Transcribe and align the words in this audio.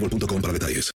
boostmobile.com 0.00 0.40
para 0.40 0.52
detalles. 0.52 0.90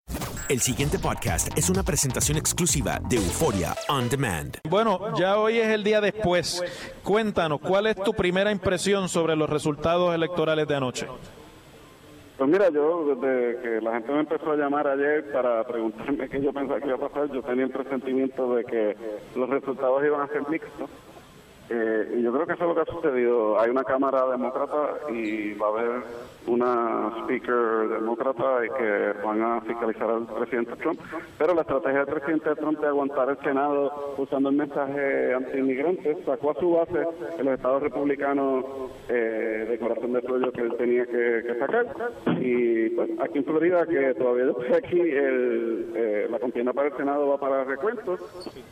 El 0.49 0.61
siguiente 0.61 0.99
podcast 1.01 1.57
es 1.59 1.69
una 1.71 1.83
presentación 1.83 2.39
exclusiva 2.39 3.01
de 3.09 3.17
Euforia 3.17 3.75
On 3.89 4.09
Demand. 4.09 4.59
Bueno, 4.69 5.17
ya 5.19 5.39
hoy 5.39 5.59
es 5.59 5.69
el 5.69 5.83
día 5.83 6.01
después. 6.01 6.63
Cuéntanos, 7.03 7.61
¿cuál 7.61 7.89
es 7.89 7.97
tu 7.97 8.13
primera 8.13 8.53
impresión 8.53 9.09
sobre 9.09 9.35
los 9.35 9.51
resultados 9.51 10.15
electorales 10.15 10.69
de 10.69 10.77
anoche? 10.77 11.09
Pues 12.39 12.51
mira, 12.51 12.69
yo 12.71 13.17
desde 13.17 13.61
que 13.61 13.81
la 13.81 13.95
gente 13.95 14.13
me 14.13 14.21
empezó 14.21 14.53
a 14.53 14.57
llamar 14.57 14.87
ayer 14.87 15.33
para 15.33 15.67
preguntarme 15.67 16.29
qué 16.29 16.41
yo 16.41 16.53
pensaba 16.53 16.79
que 16.81 16.87
iba 16.87 16.97
a 16.97 17.09
pasar, 17.09 17.33
yo 17.33 17.43
tenía 17.43 17.65
el 17.65 17.71
presentimiento 17.71 18.55
de 18.55 18.65
que 18.65 18.97
los 19.35 19.49
resultados 19.49 20.05
iban 20.05 20.21
a 20.21 20.29
ser 20.29 20.49
mixtos. 20.49 20.89
Eh, 21.69 22.21
yo 22.23 22.33
creo 22.33 22.47
que 22.47 22.53
eso 22.53 22.63
es 22.63 22.69
lo 22.69 22.75
que 22.75 22.81
ha 22.91 22.95
sucedido. 22.95 23.59
Hay 23.61 23.71
una 23.71 23.85
Cámara 23.85 24.27
Demócrata 24.31 25.11
y 25.13 25.55
va 25.55 25.67
a 25.67 25.71
haber 25.71 26.03
una 26.47 27.13
speaker 27.23 27.89
demócrata 27.89 28.65
y 28.65 28.69
que 28.69 29.13
van 29.25 29.43
a 29.43 29.61
fiscalizar 29.63 30.09
al 30.09 30.27
presidente 30.27 30.77
Trump. 30.77 31.01
Pero 31.39 31.55
la 31.55 31.63
estrategia 31.63 32.05
del 32.05 32.15
presidente 32.15 32.55
Trump 32.55 32.79
de 32.79 32.87
aguantar 32.87 33.31
el 33.31 33.39
Senado 33.39 34.15
usando 34.17 34.51
el 34.51 34.57
mensaje 34.57 35.35
anti-inmigrante 35.35 36.17
sacó 36.25 36.53
a 36.53 36.61
su 36.61 36.71
base 36.71 37.05
en 37.39 37.45
los 37.45 37.55
estados 37.55 37.83
republicanos 37.83 38.65
eh, 39.09 39.67
de 39.69 39.79
corazón 39.79 40.13
de 40.13 40.23
pollo 40.23 40.53
que 40.53 40.61
él 40.61 40.77
tenía 40.77 41.05
que, 41.07 41.57
sacar. 41.59 41.87
Y 42.41 42.91
pues 42.91 43.11
aquí 43.21 43.39
en 43.39 43.45
Florida, 43.45 43.87
que 43.87 44.15
todavía 44.15 44.51
estoy 44.51 44.73
aquí, 44.73 45.01
eh, 45.03 46.29
la 46.31 46.39
contienda 46.39 46.73
para 46.73 46.89
el 46.89 46.97
Senado 46.97 47.29
va 47.29 47.39
para 47.39 47.65
recuentos 47.65 48.21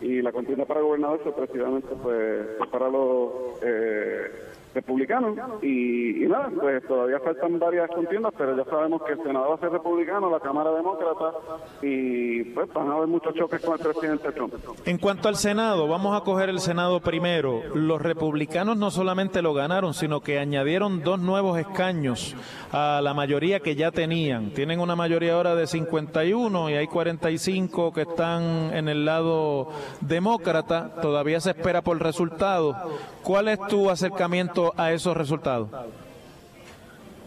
y 0.01 0.23
la 0.23 0.33
contienda 0.33 0.65
para 0.65 0.81
gobernador 0.81 1.21
pues, 1.23 1.35
precisamente 1.35 1.89
pues 2.03 2.47
para 2.71 2.84
los 2.89 3.31
eh, 3.63 4.31
republicanos 4.75 5.39
y, 5.63 6.27
nada, 6.29 6.51
pues 6.61 6.87
todavía 6.87 7.21
faltan 7.21 7.59
varias 7.59 7.89
contiendas, 7.91 8.33
pero 8.37 8.57
ya 8.57 8.65
sabemos 8.65 9.03
que 9.05 9.13
el 9.13 9.23
Senado 9.23 9.51
va 9.51 9.55
a 9.55 9.59
ser 9.59 9.71
republicano, 9.71 10.31
la 10.31 10.41
Cámara 10.41 10.71
demócrata 10.73 11.33
y 11.81 12.45
pues 12.45 12.73
van 12.73 12.91
a 12.91 12.95
haber 12.97 13.09
muchos 13.09 13.35
choques 13.35 13.61
con 13.63 13.75
el 13.75 13.81
presidente 13.81 14.33
Trump. 14.33 14.55
En 14.85 14.99
cuanto 14.99 15.29
al 15.29 15.37
Senado, 15.37 15.89
vamos 15.89 16.21
a 16.21 16.25
coger 16.25 16.49
el 16.49 16.61
Senado 16.61 17.01
primero. 17.01 17.63
Los 17.75 18.03
republicanos 18.03 18.77
no 18.77 18.91
solamente 18.91 19.43
lo 19.43 19.55
ganaron, 19.55 19.95
sino 19.95 20.21
que 20.21 20.39
añadieron 20.39 21.03
dos 21.03 21.21
nuevos 21.21 21.59
escaños 21.59 22.35
a 22.73 23.01
la 23.03 23.15
mayoría 23.15 23.61
que 23.61 23.77
ya 23.77 23.91
tenían. 23.93 24.51
Tienen 24.51 24.81
una 24.81 24.97
mayoría 24.97 25.35
ahora 25.35 25.55
de 25.55 25.67
51 25.67 26.71
y 26.71 26.75
hay 26.75 26.87
45 26.87 27.93
que 27.93 28.03
están 28.03 28.75
en 28.75 28.89
el 28.89 29.05
lado 29.05 29.69
demócrata. 30.01 30.95
Todavía 31.01 31.41
se 31.41 31.51
espera 31.51 31.83
por 31.83 32.01
resultados. 32.01 32.77
¿Cuál 33.23 33.49
es 33.49 33.59
tu 33.69 33.91
acercamiento 33.91 34.64
a 34.77 34.93
esos 34.93 35.17
resultados? 35.17 35.69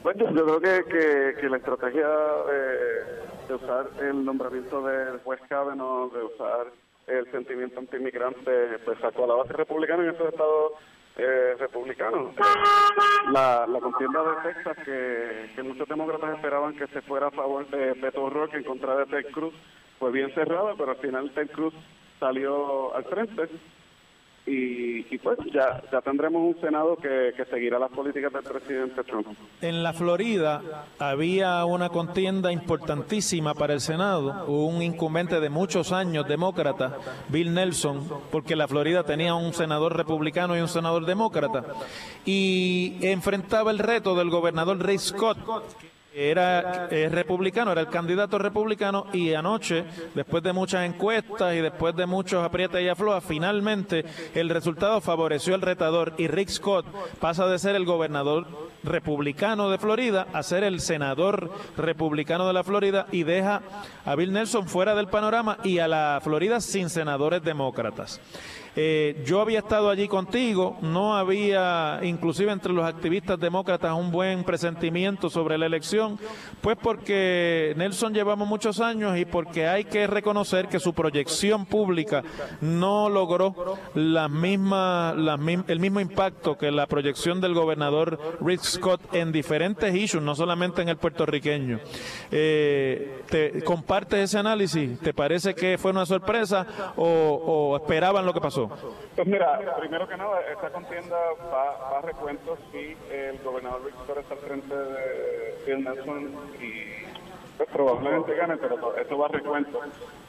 Bueno, 0.04 0.32
yo 0.32 0.60
creo 0.60 0.84
que, 0.86 1.36
que, 1.40 1.50
la 1.50 1.58
estrategia 1.58 2.08
de, 2.08 3.48
de 3.48 3.54
usar 3.56 3.90
el 4.02 4.24
nombramiento 4.24 4.82
del 4.82 5.20
juez 5.20 5.42
Kavanaugh, 5.50 6.12
de 6.14 6.24
usar 6.24 6.68
el 7.08 7.30
sentimiento 7.32 7.80
antiinmigrante, 7.80 8.80
pues 8.86 9.00
sacó 9.00 9.26
a 9.26 9.28
la 9.28 9.34
base 9.36 9.54
republicana 9.54 10.04
en 10.04 10.10
esos 10.12 10.30
estados 10.30 10.74
eh, 11.18 11.56
republicanos. 11.58 12.34
La, 13.32 13.66
la 13.68 13.80
contienda 13.80 14.22
de 14.24 14.54
Texas, 14.54 14.78
que, 14.86 15.52
que 15.56 15.64
muchos 15.64 15.88
demócratas 15.88 16.36
esperaban 16.36 16.78
que 16.78 16.88
se 16.88 17.02
fuera 17.02 17.28
a 17.28 17.32
favor 17.32 17.68
de 17.70 17.94
Beto 17.94 18.24
O'Rourke 18.24 18.58
en 18.58 18.64
contra 18.64 18.96
de 18.98 19.06
Ted 19.08 19.32
Cruz, 19.32 19.54
fue 20.00 20.12
bien 20.12 20.34
cerrada, 20.36 20.76
pero 20.78 20.92
al 20.92 20.98
final 20.98 21.32
Ted 21.32 21.50
Cruz 21.52 21.74
salió 22.20 22.96
al 22.96 23.04
frente 23.06 23.50
y, 24.48 25.06
y 25.14 25.18
pues 25.18 25.38
ya, 25.54 25.84
ya 25.92 26.02
tendremos 26.02 26.42
un 26.42 26.60
Senado 26.62 26.96
que, 26.96 27.34
que 27.36 27.46
seguirá 27.46 27.78
las 27.78 27.92
políticas 27.92 28.32
del 28.32 28.44
presidente 28.44 29.04
Trump. 29.04 29.28
En 29.62 29.84
la 29.84 29.94
Florida 29.94 30.86
había 30.98 31.64
una 31.66 31.90
contienda 31.90 32.52
importantísima 32.52 33.54
para 33.54 33.74
el 33.74 33.82
Senado, 33.82 34.46
un 34.48 34.82
incumbente 34.82 35.40
de 35.40 35.50
muchos 35.50 35.92
años 35.92 36.28
demócrata, 36.28 36.98
Bill 37.28 37.54
Nelson, 37.54 38.08
porque 38.32 38.56
la 38.56 38.68
Florida 38.68 39.04
tenía 39.04 39.36
un 39.36 39.54
senador 39.54 39.98
republicano 39.98 40.58
y 40.58 40.62
un 40.62 40.70
senador 40.70 41.06
demócrata, 41.06 41.66
y 42.26 42.98
enfrentaba 43.02 43.72
el 43.72 43.80
reto 43.80 44.16
del 44.16 44.30
gobernador 44.30 44.80
Ray 44.80 44.98
Scott, 44.98 45.38
era 46.18 46.88
eh, 46.90 47.10
republicano, 47.10 47.72
era 47.72 47.82
el 47.82 47.90
candidato 47.90 48.40
republicano 48.40 49.06
y 49.14 49.36
anoche, 49.36 49.86
después 50.16 50.42
de 50.42 50.52
muchas 50.52 50.84
encuestas 50.84 51.54
y 51.54 51.62
después 51.62 51.96
de 51.96 52.08
muchos 52.08 52.44
aprietes 52.44 52.82
y 52.82 52.90
aflojas, 52.90 53.24
finalmente 53.24 54.04
el 54.34 54.50
resultado 54.50 55.00
favoreció 55.00 55.54
al 55.54 55.62
retador 55.62 56.14
y 56.18 56.28
Rick 56.28 56.50
Scott 56.50 56.88
pasa 57.20 57.46
de 57.48 57.60
ser 57.60 57.76
el 57.76 57.86
gobernador 57.86 58.48
republicano 58.84 59.70
de 59.70 59.78
Florida 59.78 60.26
a 60.34 60.42
ser 60.42 60.64
el 60.64 60.80
senador 60.80 61.52
republicano 61.78 62.48
de 62.48 62.54
la 62.54 62.64
Florida 62.64 63.06
y 63.12 63.22
deja 63.22 63.62
a 64.04 64.16
Bill 64.16 64.34
Nelson 64.34 64.68
fuera 64.68 64.96
del 64.96 65.10
panorama 65.10 65.60
y 65.64 65.78
a 65.78 65.88
la 65.88 66.20
Florida 66.24 66.62
sin 66.62 66.90
senadores 66.90 67.44
demócratas. 67.44 68.20
Eh, 68.80 69.24
yo 69.26 69.42
había 69.42 69.60
estado 69.60 69.90
allí 69.90 70.08
contigo, 70.08 70.78
no 70.82 71.18
había, 71.18 72.00
inclusive 72.04 72.52
entre 72.52 72.74
los 72.74 72.86
activistas 72.86 73.40
demócratas, 73.40 73.92
un 73.94 74.12
buen 74.12 74.44
presentimiento 74.44 75.32
sobre 75.32 75.58
la 75.58 75.66
elección, 75.66 76.20
pues 76.62 76.78
porque 76.80 77.74
Nelson 77.76 78.14
llevamos 78.14 78.48
muchos 78.48 78.80
años 78.80 79.18
y 79.18 79.26
porque 79.26 79.68
hay 79.68 79.86
que 79.86 80.06
reconocer 80.06 80.68
que 80.68 80.80
su 80.80 80.94
proyección 80.94 81.66
pública 81.66 82.24
no 82.62 83.10
logró 83.10 83.78
la 83.96 84.30
misma, 84.30 85.16
el 85.68 85.80
mismo 85.80 86.00
impacto 86.00 86.56
que 86.56 86.70
la 86.70 86.86
proyección 86.86 87.42
del 87.42 87.56
gobernador 87.56 88.38
Rick 88.42 88.62
Scott 88.62 89.02
en 89.16 89.32
diferentes 89.32 89.96
issues, 89.96 90.24
no 90.24 90.36
solamente 90.36 90.84
en 90.84 90.90
el 90.90 90.98
puertorriqueño. 90.98 91.80
Eh, 92.32 93.24
¿te, 93.28 93.64
¿Compartes 93.64 94.20
ese 94.20 94.38
análisis? 94.38 95.00
¿Te 95.00 95.14
parece 95.14 95.56
que 95.56 95.78
fue 95.78 95.92
una 95.92 96.06
sorpresa 96.06 96.94
o, 96.96 97.76
esperaban 97.82 98.26
lo 98.26 98.34
que 98.34 98.42
pasó? 98.42 98.67
Pues 99.16 99.28
mira, 99.28 99.60
primero 99.80 100.08
que 100.08 100.18
nada, 100.18 100.42
esta 100.52 100.70
contienda 100.70 101.16
va, 101.54 101.98
a 101.98 102.02
recuento 102.02 102.58
si 102.72 102.96
el 103.12 103.38
gobernador 103.44 103.82
Scott 104.04 104.18
está 104.18 104.34
al 104.34 104.40
frente 104.40 104.76
de 104.76 105.56
Phil 105.66 105.84
Nelson 105.84 106.32
y 106.62 107.08
pues 107.58 107.70
probablemente 107.70 108.36
gane, 108.36 108.58
pero 108.58 108.96
eso 108.96 109.18
va 109.18 109.26
a 109.26 109.30
recuento. 109.30 109.82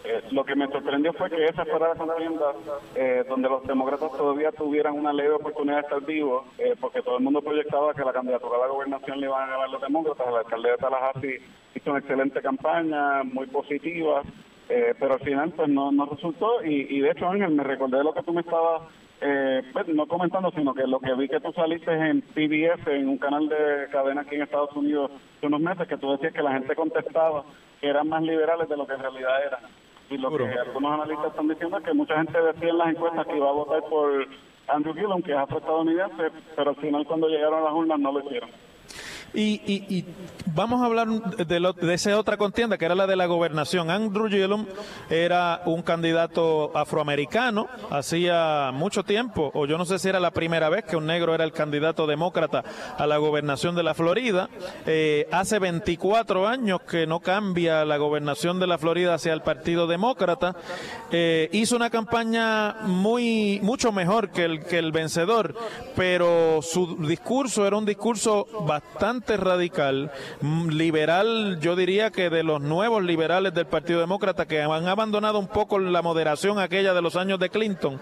Eh, 0.05 0.23
lo 0.31 0.45
que 0.45 0.57
me 0.57 0.67
sorprendió 0.69 1.13
fue 1.13 1.29
que 1.29 1.45
esa 1.45 1.65
fuera 1.67 1.89
la 1.89 1.95
contienda 1.95 2.53
eh, 2.95 3.25
donde 3.29 3.49
los 3.49 3.67
demócratas 3.67 4.13
todavía 4.13 4.51
tuvieran 4.53 4.95
una 4.95 5.13
leve 5.13 5.35
oportunidad 5.35 5.77
de 5.77 5.83
estar 5.83 6.01
vivos, 6.07 6.47
eh, 6.57 6.75
porque 6.81 7.03
todo 7.03 7.19
el 7.19 7.25
mundo 7.25 7.43
proyectaba 7.43 7.93
que 7.93 8.05
la 8.05 8.13
candidatura 8.13 8.57
a 8.57 8.61
la 8.61 8.67
gobernación 8.69 9.21
le 9.21 9.27
iban 9.27 9.43
a 9.43 9.53
ganar 9.53 9.69
los 9.69 9.83
demócratas. 9.83 10.27
El 10.29 10.37
alcalde 10.37 10.71
de 10.71 10.77
Tallahassee 10.79 11.43
hizo 11.75 11.91
una 11.91 11.99
excelente 11.99 12.41
campaña, 12.41 13.23
muy 13.25 13.47
positiva, 13.47 14.23
pero 14.69 15.15
al 15.15 15.21
final 15.21 15.51
pues 15.57 15.69
no, 15.69 15.91
no 15.91 16.07
resultó. 16.07 16.65
Y, 16.65 16.87
y 16.97 17.01
de 17.01 17.11
hecho, 17.11 17.29
Ángel, 17.29 17.51
me 17.53 17.65
recordé 17.65 18.05
lo 18.05 18.13
que 18.13 18.23
tú 18.23 18.33
me 18.33 18.43
estabas 18.43 18.83
eh, 19.21 19.63
pues, 19.73 19.89
no 19.89 20.07
comentando, 20.07 20.51
sino 20.53 20.75
que 20.75 20.87
lo 20.87 21.01
que 21.01 21.13
vi 21.15 21.29
que 21.29 21.41
tú 21.41 21.53
saliste 21.53 21.91
en 21.91 22.23
PBS, 22.23 22.87
en 22.87 23.09
un 23.09 23.19
canal 23.19 23.49
de 23.49 23.89
cadena 23.91 24.21
aquí 24.21 24.37
en 24.37 24.43
Estados 24.43 24.73
Unidos 24.75 25.11
hace 25.37 25.47
unos 25.47 25.61
meses, 25.61 25.89
que 25.89 25.97
tú 25.97 26.13
decías 26.13 26.33
que 26.33 26.43
la 26.43 26.53
gente 26.53 26.77
contestaba 26.77 27.45
que 27.81 27.89
eran 27.89 28.09
más 28.09 28.23
liberales 28.23 28.69
de 28.69 28.77
lo 28.77 28.87
que 28.87 28.95
en 28.95 29.01
realidad 29.01 29.45
eran. 29.45 29.61
Y 30.11 30.17
lo 30.19 30.35
que 30.37 30.45
algunos 30.45 30.93
analistas 30.93 31.29
están 31.29 31.49
diciendo 31.49 31.79
es 31.79 31.85
que 31.85 31.93
mucha 31.93 32.17
gente 32.17 32.41
decía 32.41 32.71
en 32.71 32.79
las 32.79 32.89
encuestas 32.89 33.27
que 33.27 33.37
iba 33.37 33.49
a 33.49 33.53
votar 33.53 33.83
por 33.91 34.27
Andrew 34.69 34.95
Gillum, 34.95 35.23
que 35.23 35.33
es 35.33 35.39
afroestadounidense, 35.39 36.31
pero 36.57 36.71
al 36.71 36.77
final 36.77 37.07
cuando 37.07 37.29
llegaron 37.29 37.61
a 37.61 37.65
las 37.65 37.73
urnas 37.75 37.99
no 37.99 38.13
lo 38.13 38.21
hicieron. 38.21 38.51
Y, 39.35 39.61
y, 39.67 40.05
vamos 40.55 40.81
a 40.81 40.87
hablar 40.87 41.07
de, 41.09 41.73
de, 41.81 41.95
esa 41.95 42.19
otra 42.19 42.37
contienda, 42.37 42.79
que 42.79 42.87
era 42.87 42.95
la 42.95 43.07
de 43.07 43.15
la 43.15 43.27
gobernación. 43.27 43.91
Andrew 43.91 44.29
Gillum 44.29 44.67
era 45.11 45.63
un 45.67 45.83
candidato 45.83 46.77
afroamericano, 46.77 47.69
hacía 47.91 48.71
mucho 48.73 49.05
tiempo, 49.05 49.51
o 49.55 49.67
yo 49.67 49.77
no 49.77 49.85
sé 49.85 49.99
si 49.99 50.09
era 50.09 50.19
la 50.19 50.31
primera 50.31 50.69
vez 50.71 50.85
que 50.85 50.97
un 50.97 51.07
negro 51.07 51.35
era 51.35 51.45
el 51.45 51.53
candidato 51.53 52.07
demócrata 52.07 52.65
a 52.97 53.07
la 53.07 53.19
gobernación 53.19 53.75
de 53.77 53.83
la 53.83 53.95
Florida. 53.95 54.49
Eh, 54.87 55.29
hace 55.31 55.59
24 55.59 56.49
años 56.49 56.81
que 56.83 57.07
no 57.07 57.21
cambia 57.21 57.85
la 57.85 57.99
gobernación 57.99 58.59
de 58.59 58.67
la 58.67 58.79
Florida 58.79 59.15
hacia 59.15 59.35
el 59.35 59.43
Partido 59.43 59.87
Demócrata. 59.87 60.57
Eh, 61.13 61.51
hizo 61.53 61.77
una 61.77 61.91
campaña 61.91 62.77
muy 62.83 63.61
mucho 63.63 63.93
mejor 63.93 64.31
que 64.31 64.45
el, 64.45 64.65
que 64.65 64.79
el 64.79 64.91
vencedor, 64.91 65.55
pero 65.95 66.61
su 66.63 66.97
discurso 67.07 67.67
era 67.67 67.77
un 67.77 67.85
discurso 67.85 68.47
bastante 68.67 69.18
radical, 69.27 70.11
mm, 70.41 70.69
liberal, 70.69 71.59
yo 71.61 71.77
diría 71.77 72.11
que 72.11 72.31
de 72.31 72.43
los 72.43 72.61
nuevos 72.61 73.03
liberales 73.03 73.55
del 73.55 73.67
Partido 73.67 74.01
Demócrata 74.01 74.47
que 74.47 74.63
han 74.63 74.87
abandonado 74.87 75.39
un 75.39 75.49
poco 75.49 75.79
la 75.79 76.03
moderación 76.03 76.59
aquella 76.59 76.95
de 76.95 77.03
los 77.03 77.17
años 77.17 77.39
de 77.39 77.51
Clinton 77.51 78.01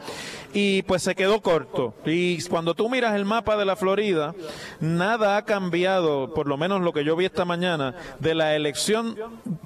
y 0.53 0.83
pues 0.83 1.03
se 1.03 1.15
quedó 1.15 1.41
corto. 1.41 1.95
Y 2.05 2.43
cuando 2.49 2.75
tú 2.75 2.89
miras 2.89 3.15
el 3.15 3.25
mapa 3.25 3.57
de 3.57 3.65
la 3.65 3.77
Florida, 3.77 4.35
nada 4.81 5.37
ha 5.37 5.45
cambiado, 5.45 6.33
por 6.35 6.47
lo 6.47 6.57
menos 6.57 6.81
lo 6.81 6.93
que 6.93 7.05
yo 7.05 7.17
vi 7.17 7.25
esta 7.25 7.45
mañana, 7.45 7.95
de 8.19 8.35
la 8.35 8.55
elección 8.55 9.17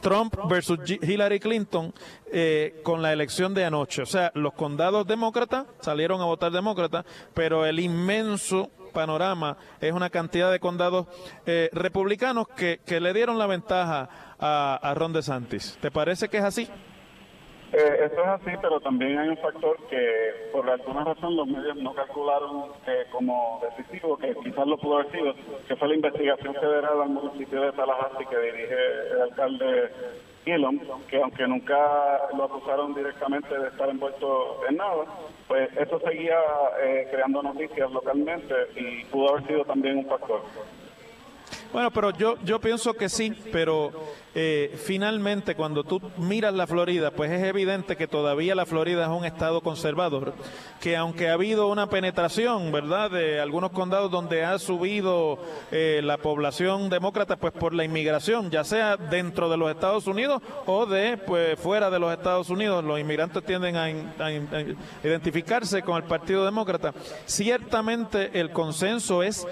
Trump 0.01 0.35
versus 0.49 0.79
Hillary 0.89 1.41
Clinton 1.41 1.93
eh, 2.33 2.81
con 2.83 3.03
la 3.03 3.13
elección 3.13 3.55
de 3.55 3.65
anoche. 3.65 4.03
O 4.03 4.07
sea, 4.07 4.31
los 4.35 4.53
condados 4.55 5.07
demócratas 5.07 5.67
salieron 5.81 6.21
a 6.21 6.25
votar 6.25 6.53
demócrata, 6.53 7.05
pero 7.35 7.67
el 7.67 7.81
inmenso 7.81 8.71
panorama 8.91 9.57
es 9.81 9.93
una 9.93 10.11
cantidad 10.11 10.51
de 10.51 10.61
condados 10.61 11.07
eh, 11.47 11.71
republicanos 11.73 12.49
que, 12.49 12.81
que, 12.85 13.01
le 13.01 13.13
dieron 13.13 13.39
la 13.39 13.47
ventaja 13.47 14.09
a, 14.39 14.79
a 14.83 14.95
Ron 14.95 15.13
DeSantis. 15.13 15.79
¿Te 15.81 15.91
parece 15.91 16.29
que 16.29 16.39
es 16.39 16.45
así? 16.45 16.69
Eh, 17.73 18.11
eso 18.11 18.21
es 18.21 18.27
así, 18.27 18.51
pero 18.61 18.81
también 18.81 19.17
hay 19.17 19.29
un 19.29 19.37
factor 19.37 19.77
que 19.89 20.51
por 20.53 20.69
alguna 20.69 21.05
razón 21.05 21.37
los 21.37 21.47
medios 21.47 21.77
no 21.77 21.95
calcularon 21.95 22.65
eh, 22.85 23.05
como 23.13 23.61
decisivo, 23.63 24.19
que 24.19 24.35
quizás 24.43 24.67
lo 24.67 24.77
pudo 24.77 24.99
haber 24.99 25.37
que 25.69 25.77
fue 25.77 25.89
la 25.89 25.95
investigación 25.95 26.53
federal 26.55 27.01
al 27.01 27.11
municipio 27.11 27.63
de 27.63 27.73
Tallahassee 27.73 28.27
que 28.29 28.39
dirige 28.39 28.75
el 29.13 29.21
alcalde 29.23 29.91
Que 31.09 31.21
aunque 31.23 31.47
nunca 31.47 31.77
lo 32.37 32.45
acusaron 32.45 32.95
directamente 32.95 33.57
de 33.57 33.69
estar 33.69 33.89
envuelto 33.89 34.61
en 34.69 34.77
nada, 34.77 35.05
pues 35.49 35.69
eso 35.77 36.01
seguía 36.01 36.39
eh, 36.83 37.09
creando 37.11 37.43
noticias 37.43 37.91
localmente 37.91 38.55
y 38.77 39.05
pudo 39.07 39.31
haber 39.31 39.47
sido 39.47 39.65
también 39.65 39.99
un 39.99 40.07
factor. 40.07 40.41
Bueno, 41.73 41.93
pero 41.93 42.11
yo, 42.11 42.37
yo 42.45 42.61
pienso 42.61 42.95
que 42.95 43.09
sí, 43.09 43.33
pero 43.53 43.93
eh, 44.35 44.77
finalmente 44.85 45.55
cuando 45.55 45.85
tú 45.85 46.01
miras 46.17 46.53
la 46.53 46.67
Florida, 46.67 47.13
pues 47.13 47.31
es 47.31 47.43
evidente 47.45 47.97
que 47.97 48.09
todavía 48.09 48.57
la 48.57 48.67
Florida 48.67 49.05
es 49.05 49.09
un 49.09 49.25
estado 49.25 49.61
conservador, 49.61 50.35
que 50.81 50.97
aunque 50.97 51.29
ha 51.29 51.35
habido 51.35 51.69
una 51.69 51.89
penetración, 51.89 52.73
¿verdad?, 52.73 53.11
de 53.13 53.41
algunos 53.41 53.71
condados 53.71 54.11
donde 54.11 54.45
ha 54.45 54.59
subido 54.59 55.39
eh, 55.71 56.01
la 56.03 56.19
población 56.19 56.91
demócrata, 56.91 57.37
pues 57.37 57.53
por 57.53 57.73
la 57.73 57.85
inmigración, 57.85 58.51
ya 58.51 58.65
sea 58.65 58.97
dentro 58.97 59.49
de 59.49 59.57
los 59.57 59.71
Estados 59.71 60.09
Unidos 60.09 60.43
o 60.67 60.87
de, 60.87 61.19
pues, 61.19 61.59
fuera 61.59 61.89
de 61.89 62.01
los 62.01 62.13
Estados 62.13 62.51
Unidos, 62.51 62.85
los 62.85 62.99
inmigrantes 62.99 63.45
tienden 63.45 63.77
a 63.77 63.91
identificarse 65.05 65.83
con 65.83 65.97
el 65.97 66.05
Partido 66.05 66.45
Demócrata. 66.45 66.93
Ciertamente 67.27 68.31
el 68.41 68.51
consenso 68.51 69.23
es 69.23 69.47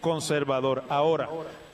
conservador. 0.00 0.82
Ahora, 0.88 1.28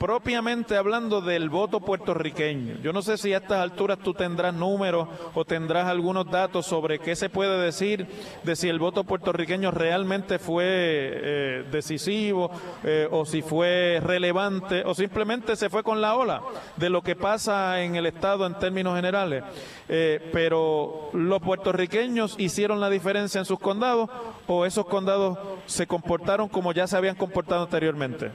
propiamente 0.04 0.76
hablando 0.76 1.22
del 1.22 1.48
voto 1.48 1.80
puertorriqueño, 1.80 2.76
yo 2.82 2.92
no 2.92 3.00
sé 3.00 3.16
si 3.16 3.32
a 3.32 3.38
estas 3.38 3.62
alturas 3.62 3.98
tú 4.00 4.12
tendrás 4.12 4.52
números 4.52 5.08
o 5.32 5.46
tendrás 5.46 5.86
algunos 5.86 6.30
datos 6.30 6.66
sobre 6.66 6.98
qué 6.98 7.16
se 7.16 7.30
puede 7.30 7.58
decir 7.58 8.06
de 8.42 8.54
si 8.54 8.68
el 8.68 8.78
voto 8.78 9.04
puertorriqueño 9.04 9.70
realmente 9.70 10.38
fue 10.38 10.66
eh, 10.68 11.64
decisivo 11.72 12.50
eh, 12.82 13.08
o 13.10 13.24
si 13.24 13.40
fue 13.40 13.98
relevante 14.04 14.82
o 14.84 14.94
simplemente 14.94 15.56
se 15.56 15.70
fue 15.70 15.82
con 15.82 16.02
la 16.02 16.16
ola 16.16 16.42
de 16.76 16.90
lo 16.90 17.00
que 17.00 17.16
pasa 17.16 17.80
en 17.80 17.96
el 17.96 18.04
Estado 18.04 18.44
en 18.44 18.58
términos 18.58 18.96
generales. 18.96 19.42
Eh, 19.88 20.28
pero 20.34 21.08
los 21.14 21.40
puertorriqueños 21.40 22.34
hicieron 22.36 22.78
la 22.78 22.90
diferencia 22.90 23.38
en 23.38 23.46
sus 23.46 23.58
condados 23.58 24.10
o 24.46 24.66
esos 24.66 24.84
condados 24.84 25.38
se 25.64 25.86
comportaron 25.86 26.50
como 26.50 26.72
ya 26.72 26.86
se 26.86 26.98
habían 26.98 27.16
comportado 27.16 27.62
anteriormente. 27.62 28.32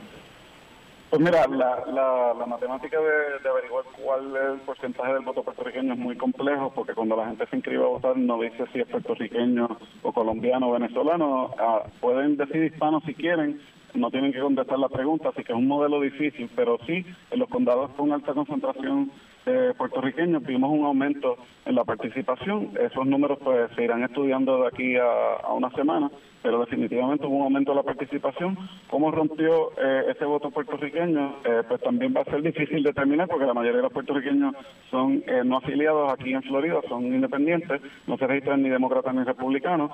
Pues 1.10 1.24
mira, 1.24 1.48
la, 1.48 1.84
la, 1.88 2.46
matemática 2.46 3.00
de, 3.00 3.50
averiguar 3.50 3.84
cuál 4.00 4.36
es 4.36 4.54
el 4.54 4.60
porcentaje 4.60 5.14
del 5.14 5.24
voto 5.24 5.42
puertorriqueño 5.42 5.94
es 5.94 6.00
muy 6.00 6.16
complejo 6.16 6.72
porque 6.75 6.94
cuando 6.94 7.16
la 7.16 7.25
gente 7.25 7.48
se 7.48 7.56
inscribe 7.56 7.84
a 7.84 7.88
votar 7.88 8.16
no 8.16 8.39
dice 8.39 8.66
si 8.72 8.80
es 8.80 8.88
puertorriqueño 8.88 9.68
o 10.04 10.13
colombiano 10.13 10.70
o 10.70 10.74
venezolano. 10.74 11.50
Ah, 11.58 11.82
pueden 12.00 12.38
decir 12.38 12.63
hispanos 12.63 13.04
si 13.06 13.16
quieren, 13.16 13.60
no 13.96 14.12
tienen 14.12 14.32
que 14.32 14.39
contestar 14.39 14.78
la 14.78 14.89
pregunta, 14.89 15.30
así 15.30 15.44
que 15.44 15.51
es 15.51 15.58
un 15.58 15.68
modelo 15.68 16.00
difícil, 16.00 16.48
pero 16.56 16.78
sí, 16.86 17.04
en 17.32 17.39
los 17.39 17.50
condados 17.50 17.89
con 17.98 18.12
alta 18.12 18.36
concentración 18.36 19.12
eh, 19.46 19.74
puertorriqueños 19.77 20.43
vimos 20.43 20.72
un 20.72 20.86
aumento 20.86 21.38
en 21.65 21.75
la 21.75 21.84
participación. 21.84 22.72
Esos 22.79 23.05
números 23.05 23.38
pues 23.43 23.69
se 23.75 23.84
irán 23.84 24.03
estudiando 24.03 24.62
de 24.62 24.67
aquí 24.67 24.96
a, 24.98 25.53
una 25.53 25.69
semana, 25.72 26.10
pero 26.41 26.60
definitivamente 26.60 27.25
hubo 27.25 27.38
un 27.38 27.43
aumento 27.43 27.72
de 27.72 27.77
la 27.77 27.84
participación. 27.84 28.58
¿Cómo 28.89 29.12
rompió 29.12 29.72
eh, 29.77 30.05
ese 30.10 30.25
voto 30.25 30.50
puertorriqueño? 30.51 31.36
Eh, 31.46 31.63
pues 31.67 31.81
también 31.81 32.13
va 32.15 32.22
a 32.22 32.25
ser 32.25 32.41
difícil 32.41 32.84
determinar 32.84 33.27
porque 33.27 33.46
la 33.46 33.53
mayoría 33.53 33.77
de 33.77 33.84
los 33.84 33.93
puertorriqueños 33.93 34.55
son 34.89 35.24
eh, 35.27 35.43
no 35.46 35.58
afiliados 35.58 36.12
aquí 36.12 36.34
en 36.34 36.43
Florida, 36.43 36.79
son 36.88 37.05
independientes, 37.05 37.81
no 38.08 38.17
se 38.17 38.27
registran 38.27 38.63
ni 38.63 38.69
demócratas 38.69 39.13
ni 39.13 39.24
republicanos. 39.24 39.91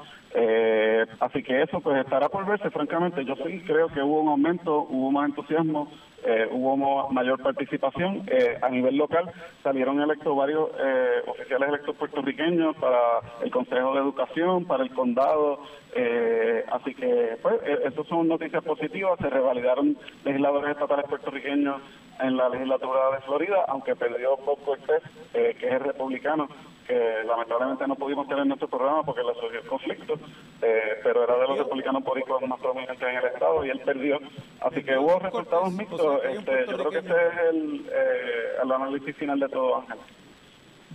así 1.19 1.43
que 1.43 1.61
eso 1.61 1.81
pues 1.81 1.97
estará 1.97 2.29
por 2.29 2.45
verse, 2.45 2.69
francamente. 2.69 3.25
Yo 3.25 3.35
sí 3.45 3.61
creo 3.65 3.87
que 3.89 4.01
hubo 4.01 4.21
un 4.21 4.29
aumento, 4.29 4.87
hubo 4.89 5.11
más 5.11 5.29
entusiasmo 5.29 5.91
eh, 6.27 6.48
hubo 6.51 7.10
mayor 7.12 7.41
participación. 7.41 8.24
Eh, 8.27 8.58
a 8.60 8.70
nivel 8.70 8.98
local 8.98 9.32
salieron 9.62 10.01
electos 10.01 10.36
varios 10.36 10.72
eh, 10.79 11.22
oficiales 11.27 11.70
electos 11.70 11.96
puertorriqueños 11.96 12.75
para 12.77 13.20
el 13.44 13.51
Consejo 13.51 13.94
de 13.94 14.00
Educación, 14.01 14.65
para 14.65 14.84
el 14.84 14.91
condado. 14.91 15.60
así 16.72 16.96
que, 16.96 17.38
pues, 17.41 17.55
esas 17.84 18.08
son 18.08 18.27
noticias 18.27 18.63
positivas. 18.63 19.20
Se 19.20 19.29
revalidaron 19.29 19.96
legisladores 20.24 20.72
estatales 20.72 21.05
puertorriqueños 21.08 21.82
en 22.20 22.38
la 22.38 22.50
legislatura 22.50 23.12
de 23.12 23.22
Florida, 23.22 23.65
aunque 23.67 23.96
perdió 23.96 24.38
Bob 24.38 24.63
Cortés, 24.63 25.03
que 25.32 25.67
es 25.67 25.74
el 25.74 25.79
republicano 25.79 26.48
que 26.87 27.23
lamentablemente 27.25 27.87
no 27.87 27.95
pudimos 27.95 28.27
tener 28.27 28.43
en 28.43 28.49
nuestro 28.49 28.67
programa 28.67 29.03
porque 29.03 29.23
le 29.23 29.33
surgió 29.35 29.59
el 29.59 29.67
conflicto, 29.67 30.13
eh, 30.61 30.99
pero 31.03 31.23
era 31.23 31.37
de 31.37 31.47
los 31.47 31.57
republicanos 31.57 32.03
boricuas 32.03 32.41
más 32.47 32.59
prominentes 32.59 33.07
en 33.07 33.15
el 33.15 33.25
estado 33.25 33.65
y 33.65 33.69
él 33.69 33.79
perdió. 33.81 34.19
Así 34.61 34.83
que 34.83 34.97
hubo 34.97 35.19
resultados 35.19 35.71
mixtos. 35.71 36.23
Este, 36.23 36.65
yo 36.67 36.77
creo 36.77 36.89
que 36.91 36.97
este 36.99 37.13
es 37.13 37.37
el, 37.49 37.85
eh, 37.91 38.61
el 38.63 38.71
análisis 38.71 39.15
final 39.15 39.39
de 39.39 39.49
todo, 39.49 39.77
Ángel. 39.77 39.97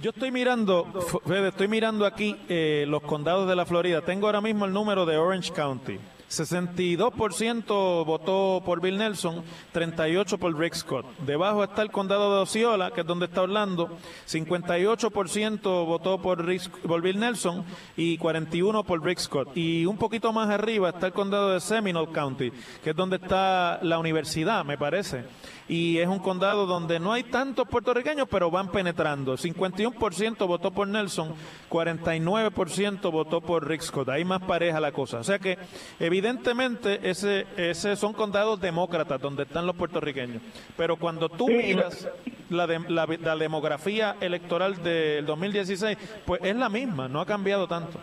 Yo 0.01 0.11
estoy 0.11 0.31
mirando, 0.31 0.87
Fede, 1.27 1.49
estoy 1.49 1.69
mirando 1.69 2.07
aquí 2.07 2.35
eh, 2.49 2.87
los 2.89 3.03
condados 3.03 3.47
de 3.49 3.55
la 3.55 3.67
Florida. 3.67 4.01
Tengo 4.01 4.27
ahora 4.27 4.41
mismo 4.41 4.65
el 4.65 4.73
número 4.73 5.05
de 5.05 5.19
Orange 5.19 5.53
County. 5.53 5.99
62% 6.31 8.05
votó 8.05 8.63
por 8.65 8.81
Bill 8.81 8.99
Nelson, 8.99 9.43
38% 9.75 10.39
por 10.39 10.57
Rick 10.57 10.75
Scott. 10.75 11.05
Debajo 11.27 11.65
está 11.65 11.83
el 11.83 11.91
condado 11.91 12.37
de 12.37 12.43
Osceola, 12.43 12.93
que 12.93 13.01
es 13.01 13.07
donde 13.07 13.27
está 13.27 13.43
Orlando, 13.43 13.99
58% 14.29 15.61
votó 15.87 16.23
por, 16.23 16.47
por 16.87 17.03
Bill 17.03 17.19
Nelson 17.19 17.65
y 17.97 18.17
41% 18.19 18.85
por 18.85 19.05
Rick 19.05 19.19
Scott. 19.19 19.57
Y 19.57 19.87
un 19.87 19.99
poquito 19.99 20.33
más 20.33 20.49
arriba 20.49 20.91
está 20.91 21.09
el 21.09 21.13
condado 21.13 21.51
de 21.51 21.61
Seminole 21.61 22.13
County, 22.13 22.53
que 22.85 22.91
es 22.91 22.97
donde 22.97 23.17
está 23.17 23.81
la 23.83 23.99
universidad, 23.99 24.65
me 24.65 24.79
parece 24.79 25.25
y 25.71 25.99
es 25.99 26.09
un 26.09 26.19
condado 26.19 26.67
donde 26.67 26.99
no 26.99 27.13
hay 27.13 27.23
tantos 27.23 27.69
puertorriqueños, 27.69 28.27
pero 28.29 28.51
van 28.51 28.73
penetrando. 28.73 29.37
51% 29.37 30.45
votó 30.49 30.73
por 30.73 30.89
Nelson, 30.89 31.33
49% 31.71 33.13
votó 33.13 33.41
por 33.41 33.69
Rick 33.69 33.83
Scott. 33.83 34.09
Hay 34.09 34.25
más 34.25 34.43
pareja 34.43 34.81
la 34.81 34.91
cosa. 34.91 35.21
O 35.21 35.25
sea 35.25 35.39
que 35.39 35.59
evidentemente 36.01 37.09
ese, 37.09 37.47
ese 37.57 37.95
son 37.95 38.15
condados 38.15 38.61
demócratas 38.61 39.21
donde 39.21 39.45
están 39.45 39.65
los 39.65 39.77
puertorriqueños. 39.77 40.43
Pero 40.77 40.97
cuando 40.97 41.29
tú 41.29 41.47
miras 41.47 42.09
la, 42.49 42.67
la, 42.67 43.07
la 43.07 43.37
demografía 43.37 44.17
electoral 44.21 44.83
del 44.83 45.25
2016, 45.25 45.97
pues 46.27 46.41
es 46.43 46.57
la 46.57 46.69
misma, 46.69 47.07
no 47.07 47.21
ha 47.21 47.27
cambiado 47.27 47.69
tanto. 47.69 48.01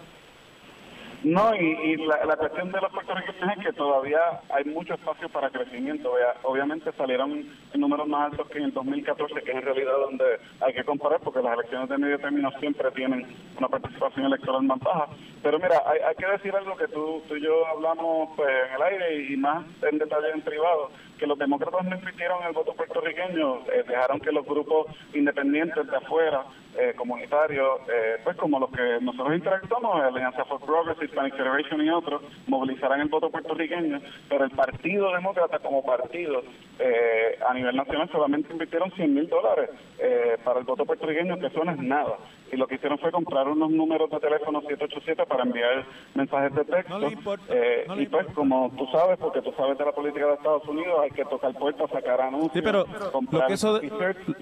No, 1.23 1.53
y, 1.55 1.97
la, 1.97 2.37
cuestión 2.37 2.71
de 2.71 2.79
los 2.79 2.91
puertorriqueños 2.91 3.57
es 3.57 3.65
que 3.65 3.73
todavía 3.73 4.19
hay 4.49 4.65
mucho 4.65 4.93
espacio 4.93 5.27
para 5.29 5.49
crecimiento. 5.49 6.13
Obviamente 6.43 6.91
salieron 6.93 7.49
números 7.73 8.07
más 8.07 8.31
altos 8.31 8.47
que 8.49 8.59
en 8.59 8.65
el 8.65 8.73
2014, 8.73 9.41
que 9.41 9.51
es 9.51 9.57
en 9.57 9.63
realidad 9.63 9.93
donde 9.99 10.39
hay 10.61 10.73
que 10.73 10.83
comparar, 10.83 11.19
porque 11.21 11.41
las 11.41 11.53
elecciones 11.53 11.89
de 11.89 11.97
medio 11.97 12.19
término 12.19 12.51
siempre 12.59 12.91
tienen 12.91 13.25
una 13.57 13.67
participación 13.67 14.25
electoral 14.27 14.63
más 14.63 14.79
baja. 14.79 15.07
Pero 15.41 15.59
mira, 15.59 15.81
hay, 15.85 16.15
que 16.15 16.25
decir 16.27 16.55
algo 16.55 16.75
que 16.77 16.87
tú, 16.87 17.21
tú 17.27 17.35
y 17.35 17.41
yo 17.41 17.65
hablamos 17.67 18.29
pues, 18.35 18.49
en 18.49 18.75
el 18.75 18.81
aire 18.81 19.33
y 19.33 19.37
más 19.37 19.65
en 19.89 19.97
detalle 19.97 20.31
en 20.33 20.41
privado 20.41 20.91
que 21.17 21.27
los 21.27 21.37
demócratas 21.37 21.85
no 21.85 21.95
invirtieron 21.95 22.43
el 22.43 22.53
voto 22.53 22.73
puertorriqueño, 22.73 23.65
eh, 23.71 23.83
dejaron 23.87 24.19
que 24.19 24.31
los 24.31 24.45
grupos 24.45 24.87
independientes 25.13 25.87
de 25.87 25.97
afuera, 25.97 26.45
eh, 26.77 26.93
comunitarios, 26.95 27.81
eh, 27.89 28.17
pues 28.23 28.37
como 28.37 28.59
los 28.59 28.69
que 28.71 28.99
nosotros 29.01 29.35
interactuamos, 29.35 30.03
Alianza 30.03 30.45
for 30.45 30.61
Progress, 30.61 31.01
Hispanic 31.07 31.35
Federation 31.35 31.81
y 31.85 31.89
otros, 31.89 32.21
movilizaran 32.47 33.01
el 33.01 33.09
voto 33.09 33.29
puertorriqueño, 33.29 33.99
pero 34.29 34.45
el 34.45 34.51
Partido 34.51 35.11
Demócrata 35.13 35.59
como 35.59 35.83
partido 35.83 36.43
a 37.47 37.53
nivel 37.53 37.75
nacional 37.75 38.09
solamente 38.11 38.51
invirtieron 38.51 38.91
100 38.91 39.13
mil 39.13 39.27
dólares 39.27 39.69
para 40.43 40.59
el 40.59 40.65
voto 40.65 40.85
puertorriqueño, 40.85 41.39
que 41.39 41.47
eso 41.47 41.63
no 41.63 41.71
es 41.71 41.79
nada. 41.79 42.17
Y 42.51 42.55
lo 42.55 42.65
que 42.67 42.75
hicieron 42.75 42.97
fue 42.99 43.11
comprar 43.11 43.47
unos 43.47 43.69
números 43.69 44.09
de 44.09 44.19
teléfono 44.19 44.61
787 44.61 45.25
para 45.25 45.43
enviar 45.43 45.85
mensajes 46.13 46.55
de 46.55 46.65
texto. 46.65 47.09
y 47.97 48.05
pues 48.07 48.27
como 48.33 48.71
tú 48.77 48.87
sabes, 48.91 49.17
porque 49.17 49.41
tú 49.41 49.51
sabes 49.57 49.77
de 49.77 49.85
la 49.85 49.91
política 49.91 50.27
de 50.27 50.33
Estados 50.33 50.65
Unidos, 50.67 50.95
que 51.13 51.25
tocar 51.25 51.53
puertas, 51.53 51.89
sacar 51.91 52.21
anuncios, 52.21 52.53
sí, 52.53 52.61
pero 52.61 52.85
lo 53.31 53.47
que 53.47 53.53
eso, 53.53 53.81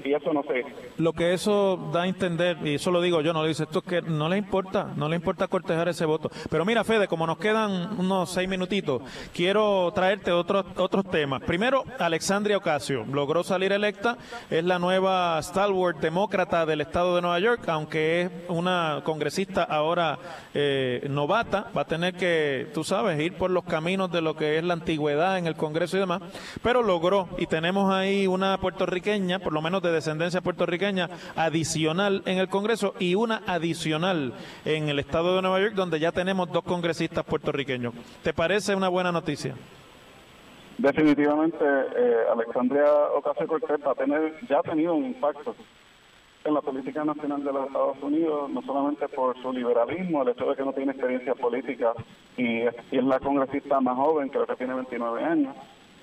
y 0.04 0.14
eso 0.14 0.34
no 0.34 0.44
sé. 0.44 0.66
Lo 0.98 1.14
que 1.14 1.34
eso 1.34 1.90
da 1.92 2.04
a 2.04 2.08
entender, 2.08 2.58
y 2.64 2.76
eso 2.76 2.92
lo 2.92 3.02
digo 3.02 3.22
yo, 3.22 3.34
no 3.34 3.42
lo 3.42 3.48
dice 3.48 3.64
esto, 3.64 3.80
es 3.80 3.86
que 3.86 4.02
no 4.02 4.30
le 4.30 4.38
importa, 4.38 4.94
no 4.96 5.10
le 5.10 5.16
importa 5.16 5.48
cortejar 5.48 5.88
ese 5.88 6.06
voto. 6.06 6.30
Pero 6.50 6.55
mira, 6.64 6.84
Fede, 6.84 7.08
como 7.08 7.26
nos 7.28 7.38
quedan 7.38 8.00
unos 8.00 8.30
seis 8.30 8.48
minutitos, 8.48 9.02
quiero 9.34 9.92
traerte 9.94 10.32
otros, 10.32 10.66
otros 10.78 11.04
temas. 11.10 11.42
Primero, 11.42 11.84
Alexandria 12.00 12.58
Ocasio 12.58 13.04
logró 13.12 13.44
salir 13.44 13.72
electa, 13.72 14.18
es 14.50 14.64
la 14.64 14.80
nueva 14.80 15.42
stalwart 15.42 16.00
demócrata 16.00 16.66
del 16.66 16.82
estado 16.82 17.16
de 17.16 17.22
Nueva 17.22 17.40
York, 17.40 17.68
aunque 17.68 18.22
es 18.22 18.32
una 18.48 19.02
congresista 19.04 19.64
ahora 19.64 20.20
eh, 20.54 21.06
novata, 21.10 21.72
va 21.76 21.82
a 21.82 21.86
tener 21.86 22.14
que, 22.14 22.68
tú 22.74 22.84
sabes, 22.84 23.20
ir 23.20 23.34
por 23.34 23.50
los 23.50 23.64
caminos 23.64 24.12
de 24.12 24.22
lo 24.22 24.36
que 24.36 24.58
es 24.58 24.64
la 24.64 24.74
antigüedad 24.74 25.38
en 25.38 25.48
el 25.48 25.56
Congreso 25.56 25.98
y 25.98 26.02
demás. 26.02 26.22
Pero 26.62 26.84
logró 26.84 27.28
y 27.38 27.48
tenemos 27.48 27.92
ahí 27.92 28.28
una 28.28 28.58
puertorriqueña, 28.60 29.40
por 29.40 29.54
lo 29.54 29.62
menos 29.62 29.82
de 29.82 29.92
descendencia 29.92 30.42
puertorriqueña, 30.42 31.10
adicional 31.36 32.22
en 32.26 32.38
el 32.38 32.50
Congreso 32.50 32.94
y 33.00 33.16
una 33.16 33.42
adicional 33.48 34.34
en 34.64 34.90
el 34.90 35.00
estado 35.00 35.36
de 35.36 35.42
Nueva 35.42 35.60
York, 35.60 35.74
donde 35.74 36.00
ya 36.00 36.12
tenemos 36.12 36.45
dos 36.52 36.64
congresistas 36.64 37.24
puertorriqueños. 37.24 37.94
¿Te 38.24 38.34
parece 38.34 38.76
una 38.76 38.90
buena 38.90 39.12
noticia? 39.12 39.56
Definitivamente, 40.78 41.64
eh, 41.64 42.18
Alexandria 42.32 42.86
Ocasio 43.16 43.48
Cortez 43.48 43.80
va 43.86 43.92
a 43.92 43.96
tener, 43.96 44.36
ya 44.50 44.60
ha 44.60 44.64
tenido 44.64 44.94
un 44.94 45.06
impacto 45.06 45.56
en 46.44 46.54
la 46.54 46.62
política 46.62 47.04
nacional 47.04 47.44
de 47.44 47.52
los 47.52 47.68
Estados 47.68 47.98
Unidos, 48.02 48.50
no 48.52 48.62
solamente 48.62 49.08
por 49.08 49.42
su 49.42 49.52
liberalismo, 49.52 50.22
el 50.22 50.30
hecho 50.30 50.46
de 50.46 50.56
que 50.56 50.64
no 50.64 50.74
tiene 50.74 50.92
experiencia 50.92 51.34
política 51.34 51.94
y 52.38 52.62
es, 52.62 52.76
la 52.92 53.20
congresista 53.20 53.82
más 53.82 53.96
joven, 53.96 54.30
creo 54.30 54.46
que 54.46 54.56
tiene 54.56 54.76
29 54.76 55.24
años, 55.24 55.56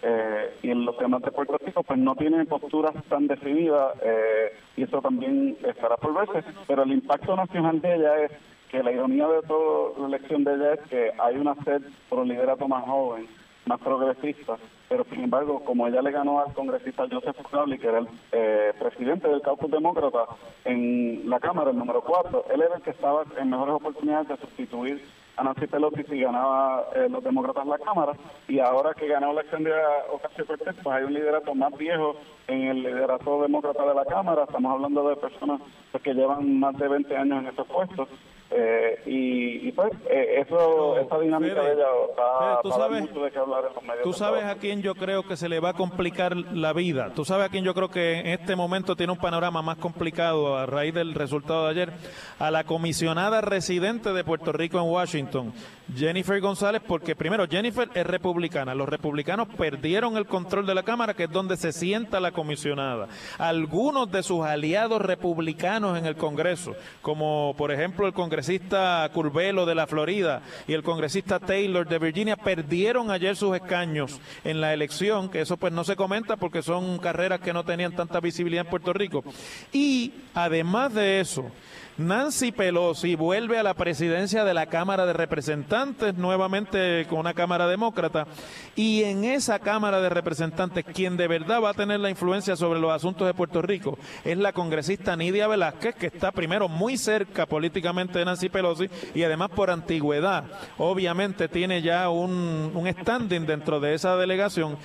eh, 0.02 0.56
y 0.62 0.70
en 0.70 0.84
los 0.84 0.98
temas 0.98 1.22
de 1.22 1.30
Puerto 1.30 1.58
Rico 1.64 1.84
pues 1.84 1.98
no 1.98 2.16
tienen 2.16 2.46
posturas 2.46 2.92
tan 3.08 3.28
definidas 3.28 3.94
eh, 4.02 4.52
y 4.76 4.82
eso 4.82 5.00
también 5.00 5.56
estará 5.64 5.96
por 5.96 6.12
verse, 6.12 6.48
pero 6.66 6.82
el 6.82 6.90
impacto 6.90 7.36
nacional 7.36 7.80
de 7.80 7.94
ella 7.94 8.18
es 8.24 8.32
que 8.72 8.82
la 8.82 8.90
ironía 8.90 9.28
de 9.28 9.42
toda 9.42 9.98
la 9.98 10.16
elección 10.16 10.44
de 10.44 10.54
ella 10.54 10.72
es 10.72 10.80
que 10.88 11.12
hay 11.18 11.36
una 11.36 11.54
sed 11.62 11.82
por 12.08 12.20
un 12.20 12.28
liderato 12.28 12.66
más 12.66 12.84
joven, 12.86 13.28
más 13.66 13.78
progresista, 13.80 14.56
pero 14.88 15.04
sin 15.04 15.24
embargo, 15.24 15.62
como 15.62 15.86
ella 15.86 16.00
le 16.00 16.10
ganó 16.10 16.40
al 16.40 16.54
congresista 16.54 17.04
Joseph 17.10 17.36
Crowley, 17.50 17.78
que 17.78 17.88
era 17.88 17.98
el 17.98 18.08
eh, 18.32 18.72
presidente 18.78 19.28
del 19.28 19.42
caucus 19.42 19.70
demócrata 19.70 20.24
en 20.64 21.28
la 21.28 21.38
Cámara, 21.38 21.70
el 21.70 21.78
número 21.78 22.00
4, 22.00 22.46
él 22.52 22.62
era 22.62 22.76
el 22.76 22.82
que 22.82 22.90
estaba 22.90 23.24
en 23.38 23.50
mejores 23.50 23.74
oportunidades 23.74 24.28
de 24.28 24.36
sustituir 24.38 25.04
a 25.36 25.44
Nancy 25.44 25.66
Pelosi 25.66 26.02
si 26.04 26.20
ganaba 26.20 26.86
eh, 26.94 27.08
los 27.10 27.22
demócratas 27.22 27.66
la 27.66 27.78
Cámara. 27.78 28.12
Y 28.48 28.58
ahora 28.58 28.94
que 28.94 29.06
ganó 29.06 29.30
Alexandria 29.30 29.76
Ocasio-Cortez 30.12 30.76
pues 30.82 30.96
hay 30.96 31.04
un 31.04 31.14
liderato 31.14 31.54
más 31.54 31.76
viejo 31.76 32.16
en 32.48 32.68
el 32.68 32.82
liderato 32.82 33.42
demócrata 33.42 33.86
de 33.86 33.94
la 33.94 34.04
Cámara. 34.04 34.44
Estamos 34.44 34.72
hablando 34.72 35.08
de 35.08 35.16
personas 35.16 35.60
pues, 35.90 36.02
que 36.02 36.14
llevan 36.14 36.58
más 36.58 36.76
de 36.78 36.88
20 36.88 37.16
años 37.16 37.42
en 37.42 37.48
estos 37.48 37.66
puestos 37.66 38.08
eh, 38.54 39.02
y, 39.06 39.72
pues 39.72 39.92
eh, 40.10 40.44
eso 40.46 40.98
esa 40.98 41.18
dinámica 41.18 41.62
de 41.62 41.72
ella 41.72 41.86
va, 42.18 42.60
¿tú 42.62 42.70
sabes, 42.70 43.02
mucho 43.02 43.24
de 43.24 43.30
qué 43.30 43.38
hablar 43.38 43.64
en 43.68 43.74
los 43.74 43.82
medios 43.82 44.02
tú 44.02 44.12
sabes 44.12 44.44
a 44.44 44.56
quién 44.56 44.82
yo 44.82 44.94
creo 44.94 45.22
que 45.22 45.36
se 45.36 45.48
le 45.48 45.60
va 45.60 45.70
a 45.70 45.74
complicar 45.74 46.36
la 46.36 46.72
vida. 46.72 47.12
Tú 47.14 47.24
sabes 47.24 47.46
a 47.46 47.48
quién 47.48 47.64
yo 47.64 47.74
creo 47.74 47.88
que 47.88 48.20
en 48.20 48.26
este 48.26 48.56
momento 48.56 48.96
tiene 48.96 49.12
un 49.12 49.18
panorama 49.18 49.62
más 49.62 49.78
complicado 49.78 50.56
a 50.56 50.66
raíz 50.66 50.94
del 50.94 51.14
resultado 51.14 51.64
de 51.64 51.70
ayer. 51.70 51.92
A 52.38 52.50
la 52.50 52.64
comisionada 52.64 53.40
residente 53.40 54.12
de 54.12 54.24
Puerto 54.24 54.52
Rico 54.52 54.78
en 54.78 54.90
Washington 54.90 55.52
Jennifer 55.94 56.40
González 56.40 56.82
porque 56.86 57.16
primero 57.16 57.46
Jennifer 57.48 57.88
es 57.94 58.06
republicana 58.06 58.74
los 58.74 58.88
republicanos 58.88 59.48
perdieron 59.56 60.16
el 60.16 60.26
control 60.26 60.66
de 60.66 60.74
la 60.74 60.82
Cámara 60.82 61.14
que 61.14 61.24
es 61.24 61.30
donde 61.30 61.56
se 61.56 61.72
sienta 61.72 62.20
la 62.20 62.32
comisionada 62.32 63.08
algunos 63.38 64.10
de 64.10 64.22
sus 64.22 64.44
aliados 64.44 65.00
republicanos 65.02 65.98
en 65.98 66.06
el 66.06 66.16
Congreso 66.16 66.74
como 67.02 67.54
por 67.56 67.72
ejemplo 67.72 68.06
el 68.06 68.12
congresista 68.12 69.08
Curvelo 69.12 69.66
de 69.66 69.74
la 69.74 69.86
Florida 69.86 70.42
y 70.66 70.72
el 70.72 70.82
congresista 70.82 71.38
Taylor 71.38 71.88
de 71.88 71.98
Virginia 71.98 72.36
perdieron 72.36 73.10
ayer 73.10 73.36
sus 73.36 73.54
escaños 73.54 74.20
en 74.44 74.60
la 74.60 74.72
elección, 74.72 75.28
que 75.28 75.40
eso 75.40 75.56
pues 75.56 75.72
no 75.72 75.84
se 75.84 75.96
comenta 75.96 76.36
porque 76.36 76.62
son 76.62 76.98
carreras 76.98 77.40
que 77.40 77.52
no 77.52 77.64
tenían 77.64 77.94
tanta 77.94 78.20
visibilidad 78.20 78.64
en 78.64 78.70
Puerto 78.70 78.92
Rico. 78.92 79.24
Y 79.72 80.12
además 80.34 80.94
de 80.94 81.20
eso, 81.20 81.50
Nancy 81.98 82.52
Pelosi 82.52 83.16
vuelve 83.16 83.58
a 83.58 83.62
la 83.62 83.74
presidencia 83.74 84.44
de 84.44 84.54
la 84.54 84.66
Cámara 84.66 85.04
de 85.04 85.12
Representantes, 85.12 86.14
nuevamente 86.14 87.06
con 87.08 87.18
una 87.18 87.34
Cámara 87.34 87.66
Demócrata, 87.66 88.26
y 88.74 89.02
en 89.04 89.24
esa 89.24 89.58
Cámara 89.58 90.00
de 90.00 90.08
Representantes, 90.08 90.84
quien 90.86 91.16
de 91.18 91.28
verdad 91.28 91.62
va 91.62 91.70
a 91.70 91.74
tener 91.74 92.00
la 92.00 92.08
influencia 92.08 92.56
sobre 92.56 92.80
los 92.80 92.92
asuntos 92.92 93.26
de 93.26 93.34
Puerto 93.34 93.60
Rico 93.60 93.98
es 94.24 94.38
la 94.38 94.52
congresista 94.52 95.16
Nidia 95.16 95.48
Velázquez, 95.48 95.94
que 95.94 96.06
está 96.06 96.32
primero 96.32 96.68
muy 96.68 96.96
cerca 96.96 97.46
políticamente 97.46 98.18
de 98.18 98.24
Nancy 98.24 98.48
Pelosi 98.48 98.88
y 99.14 99.22
además 99.22 99.50
por 99.50 99.70
antigüedad, 99.70 100.44
obviamente 100.78 101.48
tiene 101.48 101.82
ya 101.82 102.08
un, 102.08 102.72
un 102.74 102.88
standing 102.88 103.44
dentro 103.44 103.80
de 103.80 103.94
esa 103.94 104.16
delegación 104.16 104.78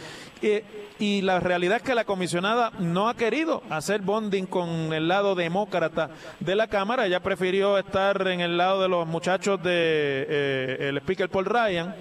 y 1.00 1.22
la 1.22 1.39
realidad 1.39 1.77
es 1.77 1.84
que 1.84 1.96
la 1.96 2.06
comisionada 2.06 2.72
no 2.79 3.08
ha 3.10 3.15
querido 3.15 3.63
hacer 3.70 4.01
bonding 4.01 4.46
con 4.46 4.94
el 4.94 5.08
lado 5.08 5.36
demócrata 5.36 6.10
de 6.39 6.56
la 6.56 6.67
Cámara. 6.67 7.06
Ella 7.06 7.22
prefirió 7.22 7.77
estar 7.77 8.27
en 8.27 8.41
el 8.41 8.58
lado 8.58 8.82
de 8.82 8.89
los 8.89 9.08
muchachos 9.08 9.62
de 9.62 10.25
eh, 10.29 10.89
el 10.89 10.98
speaker 10.98 11.29
Paul 11.29 11.46
Ryan 11.46 11.96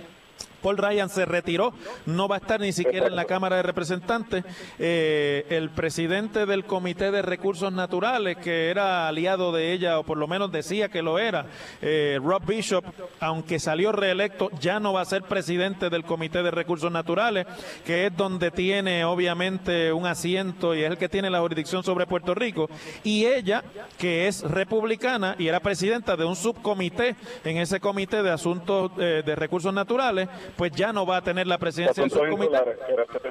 Paul 0.66 0.78
Ryan 0.78 1.08
se 1.08 1.24
retiró, 1.24 1.72
no 2.06 2.26
va 2.26 2.34
a 2.34 2.38
estar 2.38 2.58
ni 2.58 2.72
siquiera 2.72 3.06
en 3.06 3.14
la 3.14 3.24
Cámara 3.24 3.54
de 3.54 3.62
Representantes. 3.62 4.42
Eh, 4.80 5.46
el 5.48 5.70
presidente 5.70 6.44
del 6.44 6.64
Comité 6.64 7.12
de 7.12 7.22
Recursos 7.22 7.72
Naturales, 7.72 8.36
que 8.38 8.68
era 8.68 9.06
aliado 9.06 9.52
de 9.52 9.72
ella, 9.72 10.00
o 10.00 10.02
por 10.02 10.18
lo 10.18 10.26
menos 10.26 10.50
decía 10.50 10.88
que 10.88 11.02
lo 11.02 11.20
era, 11.20 11.46
eh, 11.82 12.18
Rob 12.20 12.44
Bishop, 12.44 12.84
aunque 13.20 13.60
salió 13.60 13.92
reelecto, 13.92 14.50
ya 14.58 14.80
no 14.80 14.92
va 14.92 15.02
a 15.02 15.04
ser 15.04 15.22
presidente 15.22 15.88
del 15.88 16.02
Comité 16.02 16.42
de 16.42 16.50
Recursos 16.50 16.90
Naturales, 16.90 17.46
que 17.84 18.06
es 18.06 18.16
donde 18.16 18.50
tiene 18.50 19.04
obviamente 19.04 19.92
un 19.92 20.04
asiento 20.04 20.74
y 20.74 20.82
es 20.82 20.90
el 20.90 20.98
que 20.98 21.08
tiene 21.08 21.30
la 21.30 21.42
jurisdicción 21.42 21.84
sobre 21.84 22.08
Puerto 22.08 22.34
Rico. 22.34 22.68
Y 23.04 23.24
ella, 23.26 23.62
que 23.98 24.26
es 24.26 24.42
republicana 24.42 25.36
y 25.38 25.46
era 25.46 25.60
presidenta 25.60 26.16
de 26.16 26.24
un 26.24 26.34
subcomité 26.34 27.14
en 27.44 27.58
ese 27.58 27.78
comité 27.78 28.24
de 28.24 28.32
asuntos 28.32 28.90
eh, 28.98 29.22
de 29.24 29.36
recursos 29.36 29.72
naturales, 29.72 30.28
pues 30.56 30.72
ya 30.72 30.92
no 30.92 31.06
va 31.06 31.18
a 31.18 31.22
tener 31.22 31.46
la 31.46 31.58
presidencia 31.58 32.02
del 32.02 32.10
subcomité. 32.10 32.58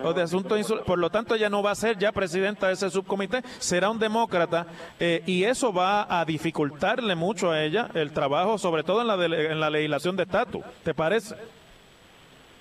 O 0.03 0.13
de 0.13 0.21
asuntos 0.21 0.73
por 0.85 0.99
lo 0.99 1.09
tanto, 1.09 1.35
ella 1.35 1.49
no 1.49 1.63
va 1.63 1.71
a 1.71 1.75
ser 1.75 1.97
ya 1.97 2.11
presidenta 2.11 2.67
de 2.67 2.73
ese 2.73 2.89
subcomité, 2.89 3.41
será 3.59 3.89
un 3.89 3.99
demócrata 3.99 4.67
eh, 4.99 5.21
y 5.25 5.43
eso 5.43 5.73
va 5.73 6.19
a 6.19 6.25
dificultarle 6.25 7.15
mucho 7.15 7.51
a 7.51 7.61
ella 7.63 7.89
el 7.93 8.11
trabajo, 8.11 8.57
sobre 8.57 8.83
todo 8.83 9.01
en 9.01 9.07
la, 9.07 9.25
en 9.25 9.59
la 9.59 9.69
legislación 9.69 10.15
de 10.15 10.23
estatus. 10.23 10.63
¿Te 10.83 10.93
parece? 10.93 11.35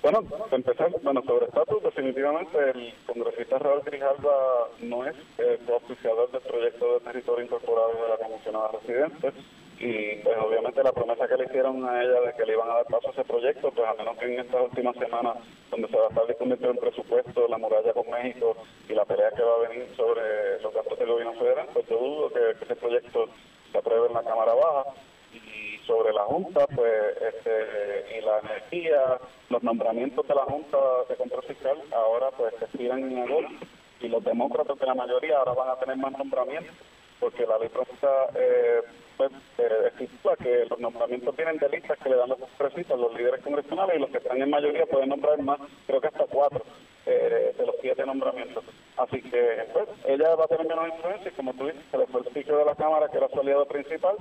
Bueno, 0.01 0.21
para 0.21 0.55
empezar, 0.55 0.91
bueno, 1.01 1.23
sobre 1.25 1.47
estatus, 1.47 1.81
definitivamente 1.81 2.57
el 2.75 2.93
congresista 3.07 3.57
Raúl 3.57 3.81
Grijalva 3.83 4.67
no 4.81 5.03
es 5.03 5.15
el 5.39 5.59
oficiador 5.73 6.31
del 6.31 6.41
proyecto 6.41 6.93
de 6.93 6.99
territorio 6.99 7.45
incorporado 7.45 7.93
de 7.93 8.09
la 8.09 8.17
comisionada 8.17 8.69
residente 8.73 9.33
y 9.79 10.15
pues 10.23 10.37
obviamente 10.37 10.83
la 10.83 10.93
promesa 10.93 11.27
que 11.27 11.35
le 11.35 11.45
hicieron 11.45 11.83
a 11.83 12.01
ella 12.01 12.21
de 12.21 12.33
que 12.33 12.45
le 12.45 12.53
iban 12.53 12.69
a 12.69 12.75
dar 12.75 12.85
paso 12.85 13.09
a 13.09 13.11
ese 13.11 13.23
proyecto, 13.25 13.71
pues 13.71 13.87
a 13.87 13.93
menos 13.93 14.17
que 14.17 14.25
en 14.25 14.39
estas 14.39 14.61
últimas 14.61 14.95
semanas, 14.95 15.37
donde 15.69 15.87
se 15.89 15.97
va 15.97 16.05
a 16.05 16.09
estar 16.09 16.27
discutiendo 16.27 16.71
el 16.71 16.77
presupuesto, 16.77 17.47
la 17.49 17.57
muralla 17.57 17.93
con 17.93 18.09
México 18.09 18.55
y 18.87 18.93
la 18.93 19.05
pelea 19.05 19.31
que 19.31 19.43
va 19.43 19.55
a 19.55 19.67
venir 19.69 19.87
sobre 19.97 20.61
los 20.61 20.73
gastos 20.73 20.97
del 20.97 21.09
gobierno 21.09 21.33
federal, 21.33 21.67
pues 21.73 21.85
yo 21.89 21.97
dudo 21.97 22.29
que, 22.29 22.63
ese 22.63 22.75
proyecto 22.77 23.27
se 23.71 23.77
apruebe 23.77 24.07
en 24.07 24.13
la 24.13 24.23
Cámara 24.23 24.53
Baja. 24.53 24.93
Y 25.33 25.77
sobre 25.85 26.13
la 26.13 26.23
Junta, 26.23 26.65
pues, 26.67 27.17
este, 27.21 28.17
y 28.17 28.21
la 28.21 28.39
energía, 28.39 29.19
los 29.49 29.61
nombramientos 29.61 30.25
de 30.25 30.33
la 30.33 30.43
Junta 30.43 30.77
de 31.09 31.15
Control 31.17 31.43
Fiscal 31.43 31.77
ahora 31.93 32.31
pues 32.37 32.53
se 32.57 32.65
expiran 32.65 32.99
en 32.99 33.17
agosto. 33.19 33.65
Y 33.99 34.07
los 34.07 34.23
demócratas 34.23 34.79
de 34.79 34.85
la 34.85 34.95
mayoría 34.95 35.37
ahora 35.37 35.53
van 35.53 35.69
a 35.69 35.75
tener 35.75 35.97
más 35.97 36.13
nombramientos 36.13 36.73
porque 37.19 37.45
la 37.45 37.57
ley 37.57 37.69
pronta 37.69 38.27
eh, 38.35 38.81
pues, 39.17 39.31
eh, 39.57 40.07
que 40.41 40.65
los 40.69 40.79
nombramientos 40.79 41.35
vienen 41.35 41.57
de 41.57 41.69
listas 41.69 41.97
que 41.99 42.09
le 42.09 42.15
dan 42.15 42.29
los 42.29 42.39
congresistas, 42.39 42.99
los 42.99 43.13
líderes 43.13 43.41
congresionales 43.41 43.95
y 43.95 43.99
los 43.99 44.09
que 44.09 44.17
están 44.17 44.41
en 44.41 44.49
mayoría 44.49 44.85
pueden 44.85 45.09
nombrar 45.09 45.41
más, 45.41 45.59
creo 45.87 46.01
que 46.01 46.07
hasta 46.07 46.25
cuatro 46.25 46.63
eh, 47.05 47.53
de 47.57 47.65
los 47.65 47.75
siete 47.81 48.05
nombramientos. 48.05 48.63
Así 48.97 49.21
que 49.21 49.67
pues, 49.73 49.87
ella 50.07 50.35
va 50.35 50.45
a 50.45 50.47
tener 50.47 50.67
menos 50.67 50.87
influencia 50.87 51.31
y 51.31 51.35
como 51.35 51.53
tú 51.53 51.65
dices, 51.65 51.81
se 51.91 51.97
le 51.97 52.07
fue 52.07 52.21
el 52.21 52.27
speaker 52.27 52.55
de 52.55 52.65
la 52.65 52.75
Cámara 52.75 53.09
que 53.09 53.17
era 53.17 53.29
su 53.29 53.39
aliado 53.39 53.65
principal 53.67 54.15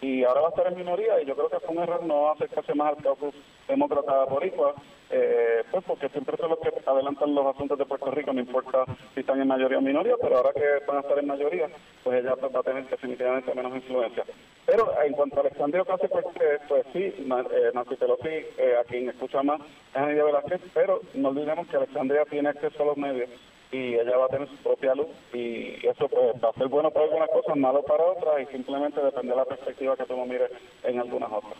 y 0.00 0.24
ahora 0.24 0.42
va 0.42 0.46
a 0.48 0.50
estar 0.50 0.66
en 0.68 0.78
minoría 0.78 1.20
y 1.20 1.26
yo 1.26 1.34
creo 1.34 1.48
que 1.48 1.60
fue 1.60 1.76
un 1.76 1.82
error 1.82 2.04
no 2.04 2.30
acercarse 2.30 2.74
más 2.74 2.96
al 2.96 3.02
caucus 3.02 3.34
demócrata 3.66 4.24
boricua, 4.24 4.74
eh, 5.10 5.62
pues 5.70 5.84
porque 5.84 6.08
siempre 6.10 6.36
son 6.36 6.50
los 6.50 6.58
que 6.60 6.72
adelantan 6.86 7.34
los 7.34 7.46
asuntos 7.46 7.78
de 7.78 7.84
Puerto 7.84 8.10
Rico, 8.10 8.32
no 8.32 8.40
importa 8.40 8.84
si 9.14 9.20
están 9.20 9.40
en 9.40 9.48
mayoría 9.48 9.78
o 9.78 9.82
minoría, 9.82 10.14
pero 10.20 10.36
ahora 10.36 10.52
que 10.52 10.84
van 10.86 10.98
a 10.98 11.00
estar 11.00 11.18
en 11.18 11.26
mayoría, 11.26 11.68
pues 12.04 12.20
ella 12.20 12.34
va 12.34 12.60
a 12.60 12.62
tener 12.62 12.88
definitivamente 12.88 13.54
menos 13.54 13.74
influencia. 13.74 14.24
Pero 14.66 14.92
en 15.02 15.12
cuanto 15.14 15.38
a 15.38 15.40
Alexandria 15.40 15.82
Ocasio, 15.82 16.08
pues, 16.10 16.86
sí, 16.92 17.04
eh, 17.04 17.70
Nancy 17.74 17.96
Pelosi, 17.96 18.28
eh, 18.28 18.76
a 18.80 18.84
quien 18.84 19.08
escucha 19.08 19.42
más 19.42 19.60
es 19.60 19.96
Anidia 19.96 20.24
Velázquez, 20.24 20.60
pero 20.74 21.00
no 21.14 21.30
olvidemos 21.30 21.66
que 21.68 21.76
Alexandria 21.76 22.24
tiene 22.26 22.50
acceso 22.50 22.82
a 22.82 22.86
los 22.86 22.96
medios 22.96 23.30
y 23.70 23.94
ella 23.94 24.16
va 24.16 24.26
a 24.26 24.28
tener 24.28 24.48
su 24.48 24.56
propia 24.56 24.94
luz 24.94 25.08
y 25.32 25.86
eso 25.86 26.08
pues 26.08 26.42
va 26.42 26.50
a 26.50 26.52
ser 26.54 26.68
bueno 26.68 26.90
para 26.90 27.04
algunas 27.06 27.28
cosas, 27.28 27.56
malo 27.56 27.82
para 27.82 28.04
otras 28.04 28.42
y 28.42 28.52
simplemente 28.52 29.00
depende 29.00 29.30
de 29.30 29.36
la 29.36 29.44
perspectiva 29.44 29.96
que 29.96 30.04
tú 30.04 30.16
mires 30.24 30.50
en 30.84 30.98
algunas 30.98 31.30
otras. 31.30 31.54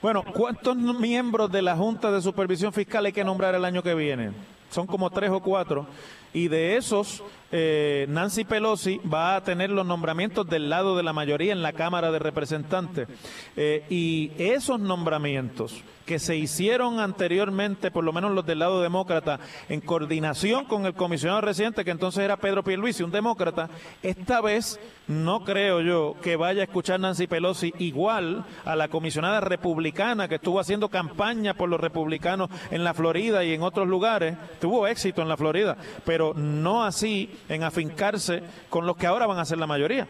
Bueno, 0.00 0.24
¿cuántos 0.34 0.76
miembros 0.76 1.52
de 1.52 1.62
la 1.62 1.76
Junta 1.76 2.10
de 2.10 2.20
Supervisión 2.20 2.72
Fiscal 2.72 3.06
hay 3.06 3.12
que 3.12 3.22
nombrar 3.22 3.54
el 3.54 3.64
año 3.64 3.82
que 3.82 3.94
viene? 3.94 4.32
Son 4.72 4.86
como 4.86 5.10
tres 5.10 5.30
o 5.30 5.40
cuatro. 5.40 5.86
Y 6.34 6.48
de 6.48 6.76
esos, 6.76 7.22
eh, 7.50 8.06
Nancy 8.08 8.44
Pelosi 8.44 9.00
va 9.00 9.36
a 9.36 9.44
tener 9.44 9.68
los 9.68 9.86
nombramientos 9.86 10.48
del 10.48 10.70
lado 10.70 10.96
de 10.96 11.02
la 11.02 11.12
mayoría 11.12 11.52
en 11.52 11.60
la 11.60 11.74
Cámara 11.74 12.10
de 12.10 12.18
Representantes. 12.18 13.06
Eh, 13.54 13.84
y 13.90 14.32
esos 14.38 14.80
nombramientos 14.80 15.84
que 16.06 16.18
se 16.18 16.36
hicieron 16.36 17.00
anteriormente, 17.00 17.90
por 17.90 18.04
lo 18.04 18.12
menos 18.12 18.32
los 18.32 18.46
del 18.46 18.58
lado 18.58 18.82
demócrata, 18.82 19.40
en 19.68 19.80
coordinación 19.80 20.64
con 20.64 20.86
el 20.86 20.94
comisionado 20.94 21.40
residente, 21.40 21.84
que 21.84 21.90
entonces 21.90 22.24
era 22.24 22.36
Pedro 22.36 22.64
Pierluisi, 22.64 23.02
un 23.02 23.10
demócrata, 23.10 23.70
esta 24.02 24.40
vez 24.40 24.80
no 25.06 25.44
creo 25.44 25.80
yo 25.80 26.16
que 26.22 26.36
vaya 26.36 26.62
a 26.62 26.64
escuchar 26.64 26.98
Nancy 27.00 27.26
Pelosi 27.26 27.72
igual 27.78 28.44
a 28.64 28.76
la 28.76 28.88
comisionada 28.88 29.40
republicana 29.40 30.28
que 30.28 30.36
estuvo 30.36 30.60
haciendo 30.60 30.88
campaña 30.88 31.54
por 31.54 31.68
los 31.68 31.80
republicanos 31.80 32.50
en 32.70 32.84
la 32.84 32.94
Florida 32.94 33.44
y 33.44 33.54
en 33.54 33.62
otros 33.62 33.86
lugares, 33.88 34.36
tuvo 34.62 34.86
éxito 34.86 35.20
en 35.22 35.28
la 35.28 35.36
Florida, 35.36 35.76
pero 36.06 36.34
no 36.34 36.84
así 36.84 37.28
en 37.48 37.64
afincarse 37.64 38.44
con 38.70 38.86
los 38.86 38.96
que 38.96 39.08
ahora 39.08 39.26
van 39.26 39.40
a 39.40 39.44
ser 39.44 39.58
la 39.58 39.66
mayoría. 39.66 40.06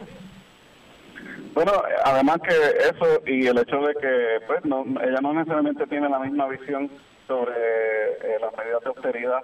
Bueno, 1.55 1.73
además 2.05 2.37
que 2.47 2.55
eso 2.55 3.23
y 3.27 3.47
el 3.47 3.57
hecho 3.57 3.79
de 3.79 3.95
que 3.95 4.47
pues 4.47 4.63
no, 4.67 4.85
ella 5.03 5.21
no 5.23 5.33
necesariamente 5.33 5.87
tiene 5.87 6.07
la 6.11 6.19
misma 6.19 6.49
visión 6.49 6.91
sobre 7.27 7.55
eh, 7.55 8.39
las 8.43 8.55
medidas 8.59 8.83
de 8.83 8.89
austeridad 8.89 9.41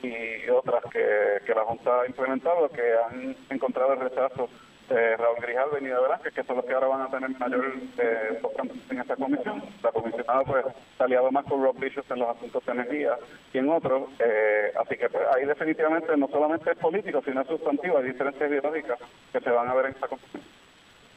y 0.00 0.48
otras 0.48 0.84
que, 0.92 1.44
que 1.44 1.54
la 1.54 1.64
Junta 1.64 2.02
ha 2.02 2.06
implementado, 2.06 2.68
que 2.68 2.82
han 3.04 3.36
encontrado 3.50 3.94
el 3.94 4.00
rechazo 4.00 4.48
de 4.92 5.16
Raúl 5.16 5.36
Grijalva 5.40 5.78
y 5.78 5.82
Nida 5.82 6.00
Velázquez, 6.00 6.34
que 6.34 6.44
son 6.44 6.56
los 6.56 6.64
que 6.64 6.74
ahora 6.74 6.88
van 6.88 7.02
a 7.02 7.10
tener 7.10 7.30
mayor 7.38 7.72
eh, 7.98 8.40
en 8.90 9.00
esta 9.00 9.16
comisión. 9.16 9.62
La 9.82 9.92
comisionada 9.92 10.42
pues 10.42 10.64
ha 10.98 11.04
aliado 11.04 11.30
más 11.30 11.44
con 11.46 11.62
Rob 11.62 11.78
Bishop 11.78 12.04
en 12.10 12.18
los 12.18 12.28
asuntos 12.28 12.64
de 12.64 12.72
energía 12.72 13.16
y 13.52 13.58
en 13.58 13.70
otros, 13.70 14.10
eh, 14.18 14.72
así 14.80 14.96
que 14.96 15.08
pues, 15.08 15.24
ahí 15.34 15.46
definitivamente 15.46 16.16
no 16.16 16.28
solamente 16.28 16.70
es 16.70 16.78
político, 16.78 17.22
sino 17.24 17.40
es 17.40 17.48
sustantivo, 17.48 17.98
hay 17.98 18.04
diferencias 18.04 18.50
ideológicas 18.50 18.98
que 19.32 19.40
se 19.40 19.50
van 19.50 19.68
a 19.68 19.74
ver 19.74 19.86
en 19.86 19.92
esta 19.92 20.08
comisión 20.08 20.42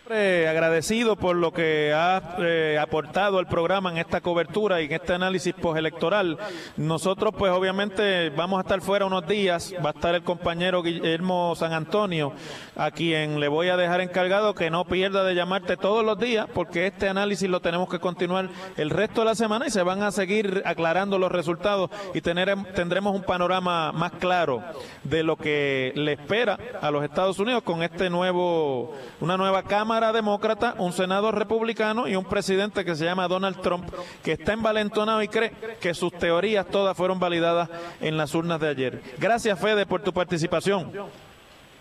agradecido 0.07 1.15
por 1.15 1.35
lo 1.35 1.51
que 1.51 1.91
ha 1.91 2.35
eh, 2.37 2.77
aportado 2.79 3.39
el 3.39 3.47
programa 3.47 3.89
en 3.89 3.97
esta 3.97 4.21
cobertura 4.21 4.79
y 4.79 4.85
en 4.85 4.91
este 4.91 5.13
análisis 5.13 5.53
postelectoral. 5.53 6.37
Nosotros, 6.77 7.33
pues 7.35 7.51
obviamente, 7.51 8.29
vamos 8.29 8.59
a 8.59 8.61
estar 8.61 8.81
fuera 8.81 9.05
unos 9.05 9.27
días. 9.27 9.73
Va 9.83 9.89
a 9.89 9.93
estar 9.93 10.13
el 10.13 10.21
compañero 10.21 10.83
Guillermo 10.83 11.55
San 11.55 11.73
Antonio, 11.73 12.33
a 12.75 12.91
quien 12.91 13.39
le 13.39 13.47
voy 13.47 13.69
a 13.69 13.77
dejar 13.77 14.01
encargado 14.01 14.53
que 14.53 14.69
no 14.69 14.85
pierda 14.85 15.23
de 15.23 15.33
llamarte 15.33 15.75
todos 15.75 16.05
los 16.05 16.19
días, 16.19 16.47
porque 16.53 16.85
este 16.85 17.09
análisis 17.09 17.49
lo 17.49 17.61
tenemos 17.61 17.89
que 17.89 17.99
continuar 17.99 18.49
el 18.77 18.91
resto 18.91 19.21
de 19.21 19.25
la 19.25 19.35
semana 19.35 19.65
y 19.67 19.71
se 19.71 19.81
van 19.81 20.03
a 20.03 20.11
seguir 20.11 20.61
aclarando 20.65 21.17
los 21.17 21.31
resultados 21.31 21.89
y 22.13 22.21
tener, 22.21 22.55
tendremos 22.75 23.15
un 23.15 23.23
panorama 23.23 23.91
más 23.91 24.11
claro 24.13 24.63
de 25.03 25.23
lo 25.23 25.35
que 25.35 25.93
le 25.95 26.13
espera 26.13 26.59
a 26.79 26.91
los 26.91 27.03
Estados 27.03 27.39
Unidos 27.39 27.63
con 27.63 27.81
este 27.81 28.09
nuevo, 28.11 28.93
una 29.19 29.35
nueva 29.35 29.63
cámara 29.63 29.94
Demócrata, 29.99 30.75
un 30.77 30.93
senador 30.93 31.37
republicano 31.37 32.07
y 32.07 32.15
un 32.15 32.25
presidente 32.25 32.83
que 32.83 32.95
se 32.95 33.05
llama 33.05 33.27
Donald 33.27 33.61
Trump, 33.61 33.89
que 34.23 34.33
está 34.33 34.53
envalentonado 34.53 35.21
y 35.21 35.27
cree 35.27 35.51
que 35.79 35.93
sus 35.93 36.11
teorías 36.13 36.65
todas 36.67 36.95
fueron 36.95 37.19
validadas 37.19 37.69
en 38.01 38.17
las 38.17 38.35
urnas 38.35 38.59
de 38.59 38.69
ayer. 38.69 39.01
Gracias, 39.17 39.59
Fede, 39.59 39.85
por 39.85 40.01
tu 40.01 40.13
participación. 40.13 40.91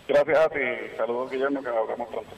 Gracias 0.07 0.37
a 0.37 0.49
ti. 0.49 0.59
Saludos, 0.97 1.31
Guillermo, 1.31 1.61
que 1.61 1.69
hablamos 1.69 2.07
pronto. 2.09 2.31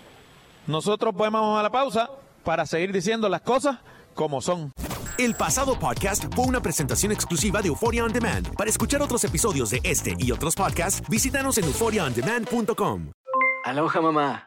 Nosotros 0.65 1.13
vamos 1.15 1.59
a 1.59 1.63
la 1.63 1.69
pausa 1.69 2.09
para 2.43 2.65
seguir 2.65 2.91
diciendo 2.91 3.29
las 3.29 3.41
cosas 3.41 3.77
como 4.13 4.41
son. 4.41 4.71
El 5.17 5.33
pasado 5.33 5.79
podcast 5.79 6.25
fue 6.35 6.45
una 6.45 6.61
presentación 6.61 7.11
exclusiva 7.11 7.61
de 7.61 7.69
Euphoria 7.69 8.03
On 8.03 8.13
Demand. 8.13 8.53
Para 8.55 8.69
escuchar 8.69 9.01
otros 9.01 9.23
episodios 9.23 9.71
de 9.71 9.79
este 9.83 10.13
y 10.17 10.31
otros 10.31 10.55
podcasts, 10.55 11.01
visítanos 11.09 11.57
en 11.57 11.65
euphoriaondemand.com. 11.65 13.11
Aloha, 13.65 14.01
mamá. 14.01 14.46